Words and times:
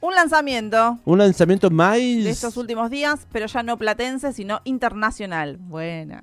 Un 0.00 0.14
lanzamiento 0.14 0.98
Un 1.04 1.18
lanzamiento 1.18 1.70
más. 1.70 1.96
de 1.96 2.30
estos 2.30 2.56
últimos 2.56 2.88
días, 2.88 3.26
pero 3.32 3.46
ya 3.46 3.64
no 3.64 3.76
platense, 3.76 4.32
sino 4.32 4.60
internacional. 4.62 5.56
Buena. 5.58 6.22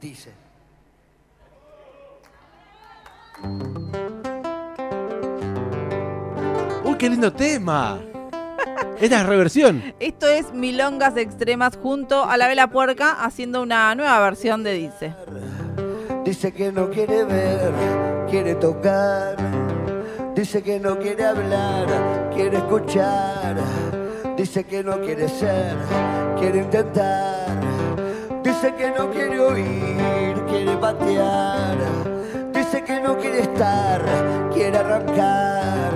Dice. 0.00 0.32
¡Uy, 6.84 6.94
qué 6.96 7.10
lindo 7.10 7.30
tema! 7.30 7.98
Esta 8.98 9.20
es 9.20 9.26
reversión. 9.26 9.82
Esto 10.00 10.26
es 10.26 10.52
Milongas 10.54 11.18
Extremas 11.18 11.76
junto 11.76 12.24
a 12.24 12.38
la 12.38 12.48
Vela 12.48 12.68
Puerca 12.68 13.22
haciendo 13.22 13.60
una 13.62 13.94
nueva 13.94 14.18
versión 14.20 14.62
de 14.62 14.72
Dice. 14.72 15.14
Dice 16.24 16.52
que 16.52 16.72
no 16.72 16.88
quiere 16.90 17.24
ver, 17.24 17.72
quiere 18.30 18.54
tocar. 18.54 19.36
Dice 20.34 20.62
que 20.62 20.78
no 20.78 20.98
quiere 20.98 21.24
hablar, 21.24 22.30
quiere 22.34 22.58
escuchar. 22.58 23.56
Dice 24.36 24.64
que 24.64 24.82
no 24.82 25.00
quiere 25.00 25.28
ser, 25.28 25.76
quiere 26.38 26.60
intentar. 26.60 27.60
Dice 28.42 28.74
que 28.74 28.90
no 28.90 29.10
quiere 29.10 29.40
oír, 29.40 30.44
quiere 30.48 30.76
patear. 30.76 31.76
Dice 32.52 32.82
que 32.84 33.00
no 33.00 33.18
quiere 33.18 33.40
estar, 33.40 34.02
quiere 34.54 34.78
arrancar. 34.78 35.92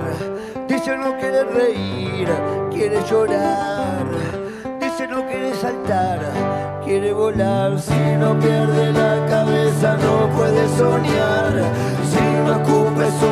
Dice 0.67 0.97
no 0.97 1.17
quiere 1.17 1.43
reír, 1.45 2.27
quiere 2.71 3.01
llorar. 3.09 4.05
Dice 4.79 5.07
no 5.07 5.25
quiere 5.27 5.53
saltar, 5.55 6.19
quiere 6.83 7.13
volar. 7.13 7.79
Si 7.79 8.17
no 8.19 8.39
pierde 8.39 8.91
la 8.91 9.25
cabeza 9.27 9.97
no 9.97 10.29
puede 10.35 10.67
soñar. 10.77 11.53
Si 12.11 12.23
no 12.45 12.61
escupe 12.61 13.24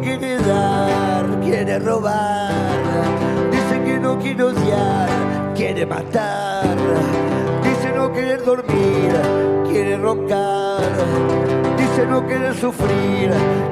quiere 0.00 0.36
dar, 0.38 1.24
quiere 1.42 1.78
robar. 1.78 2.50
Dice 3.50 3.82
que 3.84 3.98
no 3.98 4.18
quiere 4.18 4.42
odiar, 4.42 5.08
quiere 5.54 5.86
matar. 5.86 6.76
Dice 7.62 7.92
no 7.94 8.12
querer 8.12 8.44
dormir, 8.44 9.12
quiere 9.68 9.96
roncar. 9.96 10.80
Dice 11.76 12.06
no 12.06 12.26
querer 12.26 12.54
sufrir, 12.54 13.30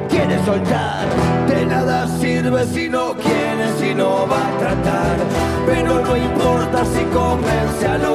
quiere 0.08 0.39
soltar. 0.45 1.06
De 1.48 1.67
nada 1.67 2.06
sirve 2.19 2.64
si 2.67 2.89
no 2.89 3.14
quiere, 3.14 3.67
si 3.78 3.95
no 3.95 4.27
va 4.27 4.48
a 4.48 4.58
tratar. 4.58 5.17
Pero 5.67 6.00
no 6.00 6.17
importa 6.17 6.84
si 6.84 7.05
convence 7.06 7.86
a 7.86 7.98
los 7.98 8.14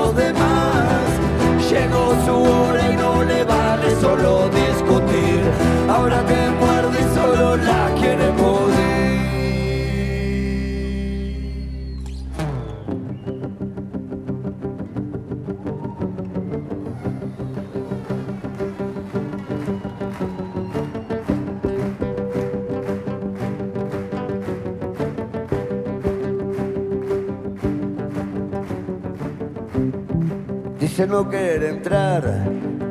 Dice 31.00 31.12
no 31.12 31.30
querer 31.30 31.64
entrar, 31.64 32.24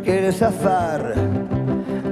quiere 0.03 0.33
zafar. 0.33 1.13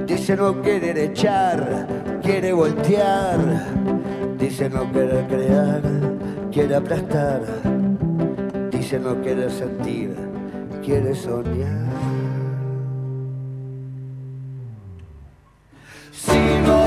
Dice 0.05 0.35
no 0.35 0.61
querer 0.61 0.95
echar, 0.95 1.87
quiere 2.21 2.53
voltear. 2.53 3.39
Dice 4.37 4.69
no 4.69 4.91
querer 4.91 5.25
crear, 5.25 5.81
quiere 6.51 6.75
aplastar. 6.75 7.41
Dice 8.69 8.99
no 8.99 9.19
querer 9.23 9.49
sentir, 9.49 10.15
quiere 10.85 11.15
soñar. 11.15 11.87
Si 16.11 16.61
no 16.63 16.86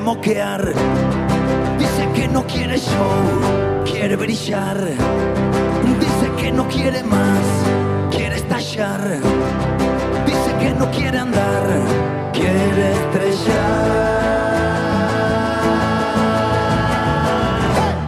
moquear. 0.00 0.72
Dice 1.78 2.08
que 2.14 2.28
no 2.28 2.46
quiere 2.46 2.78
show, 2.78 3.84
quiere 3.84 4.16
brillar. 4.16 4.76
Dice 6.00 6.32
que 6.36 6.52
no 6.52 6.66
quiere 6.68 7.02
más, 7.04 7.44
quiere 8.10 8.36
estallar. 8.36 9.00
Dice 10.26 10.54
que 10.60 10.70
no 10.74 10.90
quiere 10.90 11.18
andar, 11.18 11.64
quiere 12.32 12.92
estrellar. 12.92 13.92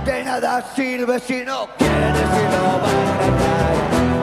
De 0.05 0.25
nada 0.25 0.65
sirve 0.75 1.19
si 1.21 1.45
no 1.45 1.69
quiere, 1.79 2.21
si 2.35 2.45
no 2.55 2.65
va 2.83 2.91
a 2.91 3.13
tratar. 3.21 3.75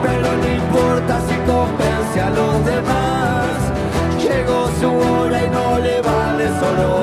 Pero 0.04 0.28
no 0.36 0.48
importa 0.62 1.20
si 1.28 1.36
convence 1.50 2.20
a 2.20 2.30
los 2.30 2.64
demás. 2.64 3.48
Llegó 4.22 4.68
su 4.80 4.88
hora 4.88 5.44
y 5.44 5.50
no 5.50 5.78
le 5.78 6.00
vale 6.02 6.48
solo 6.60 6.97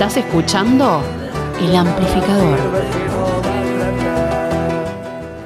Estás 0.00 0.16
escuchando 0.16 1.02
El 1.60 1.76
Amplificador. 1.76 2.56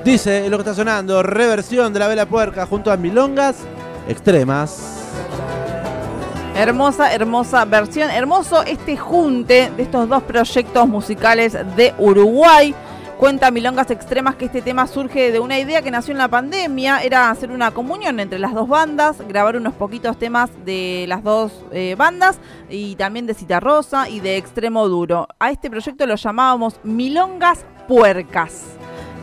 Dice 0.04 0.48
lo 0.48 0.58
que 0.58 0.60
está 0.60 0.74
sonando: 0.76 1.24
reversión 1.24 1.92
de 1.92 1.98
la 1.98 2.06
vela 2.06 2.26
puerca 2.26 2.64
junto 2.64 2.92
a 2.92 2.96
Milongas 2.96 3.56
Extremas. 4.06 5.00
Hermosa, 6.54 7.12
hermosa 7.12 7.64
versión. 7.64 8.10
Hermoso 8.10 8.62
este 8.62 8.96
junte 8.96 9.72
de 9.76 9.82
estos 9.82 10.08
dos 10.08 10.22
proyectos 10.22 10.86
musicales 10.86 11.58
de 11.74 11.92
Uruguay. 11.98 12.72
Cuenta 13.18 13.50
Milongas 13.50 13.90
Extremas 13.90 14.34
que 14.34 14.46
este 14.46 14.60
tema 14.60 14.86
surge 14.86 15.30
de 15.32 15.38
una 15.40 15.58
idea 15.58 15.80
que 15.82 15.90
nació 15.90 16.12
en 16.12 16.18
la 16.18 16.28
pandemia. 16.28 17.00
Era 17.02 17.30
hacer 17.30 17.50
una 17.52 17.70
comunión 17.70 18.18
entre 18.20 18.38
las 18.38 18.52
dos 18.52 18.68
bandas, 18.68 19.16
grabar 19.28 19.56
unos 19.56 19.72
poquitos 19.74 20.18
temas 20.18 20.50
de 20.64 21.06
las 21.08 21.22
dos 21.22 21.52
eh, 21.70 21.94
bandas 21.96 22.38
y 22.68 22.96
también 22.96 23.26
de 23.26 23.34
Cita 23.34 23.60
Rosa 23.60 24.08
y 24.08 24.20
de 24.20 24.36
Extremo 24.36 24.88
Duro. 24.88 25.28
A 25.38 25.50
este 25.50 25.70
proyecto 25.70 26.06
lo 26.06 26.16
llamábamos 26.16 26.80
Milongas 26.82 27.64
Puercas. 27.88 28.62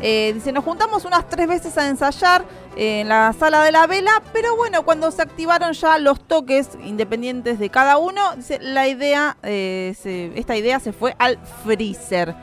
Eh, 0.01 0.31
dice, 0.33 0.51
nos 0.51 0.63
juntamos 0.63 1.05
unas 1.05 1.27
tres 1.29 1.47
veces 1.47 1.77
a 1.77 1.87
ensayar 1.87 2.43
en 2.75 3.07
la 3.07 3.33
sala 3.37 3.61
de 3.63 3.71
la 3.71 3.85
vela, 3.85 4.23
pero 4.33 4.55
bueno, 4.55 4.83
cuando 4.83 5.11
se 5.11 5.21
activaron 5.21 5.73
ya 5.73 5.99
los 5.99 6.19
toques 6.27 6.69
independientes 6.83 7.59
de 7.59 7.69
cada 7.69 7.97
uno, 7.99 8.21
la 8.61 8.87
idea, 8.87 9.37
eh, 9.43 9.93
se- 10.01 10.31
esta 10.39 10.55
idea 10.55 10.79
se 10.79 10.91
fue 10.91 11.13
al 11.19 11.37
freezer. 11.63 12.33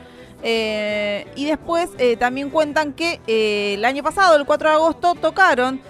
Eh, 0.41 1.27
y 1.35 1.45
después 1.45 1.89
eh, 1.97 2.15
también 2.15 2.49
cuentan 2.49 2.93
que 2.93 3.19
eh, 3.27 3.73
el 3.75 3.85
año 3.85 4.03
pasado, 4.03 4.35
el 4.37 4.45
4 4.45 4.69
de 4.69 4.75
agosto, 4.75 5.15
tocaron 5.15 5.81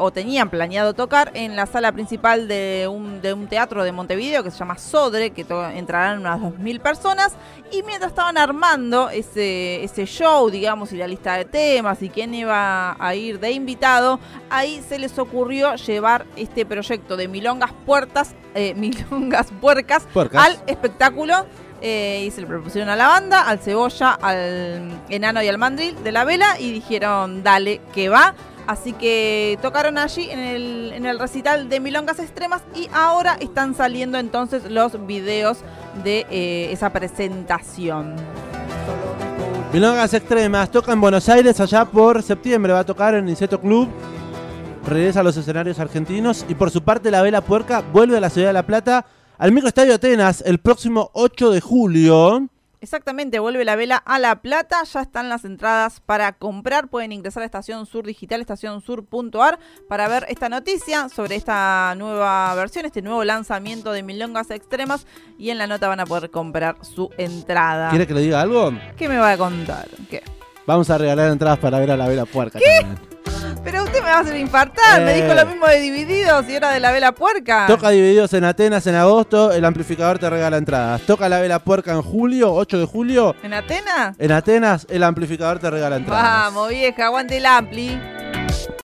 o 0.00 0.10
tenían 0.10 0.50
planeado 0.50 0.92
tocar 0.92 1.30
en 1.34 1.54
la 1.54 1.64
sala 1.66 1.92
principal 1.92 2.48
de 2.48 2.88
un, 2.90 3.22
de 3.22 3.32
un 3.32 3.46
teatro 3.46 3.84
de 3.84 3.92
Montevideo 3.92 4.42
que 4.42 4.50
se 4.50 4.58
llama 4.58 4.76
Sodre, 4.76 5.30
que 5.30 5.42
entrarán 5.76 6.18
unas 6.18 6.40
2.000 6.40 6.80
personas. 6.80 7.36
Y 7.70 7.84
mientras 7.84 8.10
estaban 8.10 8.36
armando 8.38 9.08
ese, 9.08 9.84
ese 9.84 10.04
show, 10.04 10.50
digamos, 10.50 10.92
y 10.92 10.96
la 10.96 11.06
lista 11.06 11.36
de 11.36 11.44
temas 11.44 12.02
y 12.02 12.08
quién 12.08 12.34
iba 12.34 12.96
a 12.98 13.14
ir 13.14 13.38
de 13.38 13.52
invitado, 13.52 14.18
ahí 14.50 14.82
se 14.88 14.98
les 14.98 15.16
ocurrió 15.16 15.76
llevar 15.76 16.26
este 16.34 16.66
proyecto 16.66 17.16
de 17.16 17.28
Milongas 17.28 17.70
Puertas, 17.86 18.34
Milongas 18.74 19.52
Puercas, 19.60 20.08
Puercas. 20.12 20.44
al 20.44 20.58
espectáculo 20.66 21.46
eh, 21.80 22.24
y 22.26 22.30
se 22.30 22.40
le 22.40 22.46
propusieron 22.46 22.88
a 22.88 22.96
la 22.96 23.08
banda, 23.08 23.42
al 23.42 23.58
cebolla, 23.60 24.12
al 24.12 24.90
enano 25.08 25.42
y 25.42 25.48
al 25.48 25.58
mandril 25.58 26.02
de 26.02 26.12
la 26.12 26.24
vela 26.24 26.58
y 26.58 26.72
dijeron, 26.72 27.42
dale, 27.42 27.80
que 27.92 28.08
va. 28.08 28.34
Así 28.66 28.92
que 28.92 29.58
tocaron 29.62 29.96
allí 29.96 30.28
en 30.30 30.40
el, 30.40 30.92
en 30.92 31.06
el 31.06 31.18
recital 31.18 31.70
de 31.70 31.80
Milongas 31.80 32.18
Extremas 32.18 32.60
y 32.74 32.90
ahora 32.92 33.38
están 33.40 33.74
saliendo 33.74 34.18
entonces 34.18 34.70
los 34.70 35.06
videos 35.06 35.60
de 36.04 36.26
eh, 36.30 36.68
esa 36.70 36.90
presentación. 36.90 38.14
Milongas 39.72 40.12
Extremas 40.12 40.70
toca 40.70 40.92
en 40.92 41.00
Buenos 41.00 41.28
Aires 41.28 41.58
allá 41.60 41.84
por 41.86 42.22
septiembre. 42.22 42.72
Va 42.72 42.80
a 42.80 42.84
tocar 42.84 43.14
en 43.14 43.28
Inseto 43.28 43.60
Club. 43.60 43.88
Regresa 44.86 45.20
a 45.20 45.22
los 45.22 45.36
escenarios 45.36 45.78
argentinos. 45.78 46.44
Y 46.48 46.54
por 46.54 46.70
su 46.70 46.82
parte, 46.82 47.10
la 47.10 47.22
Vela 47.22 47.40
Puerca 47.40 47.82
vuelve 47.92 48.16
a 48.16 48.20
la 48.20 48.30
ciudad 48.30 48.48
de 48.48 48.54
La 48.54 48.64
Plata 48.64 49.06
al 49.38 49.52
microestadio 49.52 49.94
Atenas 49.94 50.42
el 50.44 50.58
próximo 50.58 51.10
8 51.14 51.52
de 51.52 51.60
julio. 51.60 52.48
Exactamente, 52.80 53.40
vuelve 53.40 53.64
la 53.64 53.74
vela 53.74 53.96
a 53.96 54.20
La 54.20 54.40
Plata, 54.40 54.84
ya 54.84 55.00
están 55.00 55.28
las 55.28 55.44
entradas 55.44 55.98
para 55.98 56.32
comprar, 56.32 56.86
pueden 56.86 57.10
ingresar 57.10 57.42
a 57.42 57.46
Estación 57.46 57.86
Sur 57.86 58.06
Digital, 58.06 58.40
estacionsur.ar 58.40 59.58
para 59.88 60.06
ver 60.06 60.26
esta 60.28 60.48
noticia 60.48 61.08
sobre 61.08 61.34
esta 61.34 61.94
nueva 61.96 62.54
versión, 62.54 62.86
este 62.86 63.02
nuevo 63.02 63.24
lanzamiento 63.24 63.90
de 63.90 64.04
Milongas 64.04 64.52
Extremas 64.52 65.06
y 65.38 65.50
en 65.50 65.58
la 65.58 65.66
nota 65.66 65.88
van 65.88 65.98
a 65.98 66.06
poder 66.06 66.30
comprar 66.30 66.76
su 66.82 67.10
entrada. 67.18 67.90
¿Quiere 67.90 68.06
que 68.06 68.14
le 68.14 68.20
diga 68.20 68.40
algo? 68.40 68.72
¿Qué 68.96 69.08
me 69.08 69.18
va 69.18 69.32
a 69.32 69.38
contar? 69.38 69.88
¿Qué? 70.08 70.22
Vamos 70.64 70.88
a 70.90 70.98
regalar 70.98 71.32
entradas 71.32 71.58
para 71.58 71.80
ver 71.80 71.90
a 71.90 71.96
la 71.96 72.06
Vela 72.06 72.26
Puerca. 72.26 72.60
también. 72.60 73.17
Me 74.08 74.14
va 74.14 74.20
a 74.32 74.38
infartar, 74.38 75.02
me 75.02 75.12
Eh. 75.18 75.22
dijo 75.22 75.34
lo 75.34 75.44
mismo 75.46 75.66
de 75.66 75.80
Divididos 75.80 76.48
y 76.48 76.54
ahora 76.54 76.70
de 76.70 76.80
la 76.80 76.90
vela 76.92 77.12
puerca. 77.12 77.66
Toca 77.66 77.90
Divididos 77.90 78.32
en 78.32 78.44
Atenas 78.44 78.86
en 78.86 78.94
agosto, 78.94 79.52
el 79.52 79.62
amplificador 79.66 80.18
te 80.18 80.30
regala 80.30 80.56
entradas. 80.56 81.02
Toca 81.02 81.28
la 81.28 81.40
Vela 81.40 81.58
Puerca 81.58 81.92
en 81.92 82.00
julio, 82.00 82.54
8 82.54 82.78
de 82.78 82.86
julio. 82.86 83.36
¿En 83.42 83.52
Atenas? 83.52 84.16
En 84.18 84.32
Atenas, 84.32 84.86
el 84.88 85.02
amplificador 85.04 85.58
te 85.58 85.70
regala 85.70 85.96
entradas. 85.96 86.22
Vamos, 86.54 86.70
vieja, 86.70 87.04
aguante 87.06 87.36
el 87.36 87.44
ampli. 87.44 88.00